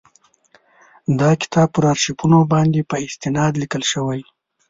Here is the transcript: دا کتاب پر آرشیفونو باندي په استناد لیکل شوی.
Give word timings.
دا 1.19 1.29
کتاب 1.41 1.67
پر 1.75 1.83
آرشیفونو 1.93 2.39
باندي 2.51 2.81
په 2.89 2.95
استناد 3.05 3.53
لیکل 3.61 3.83
شوی. 3.91 4.21